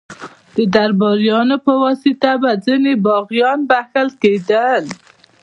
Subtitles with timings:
[0.55, 4.83] د درباریانو په واسطه به ځینې باغیان بخښل کېدل.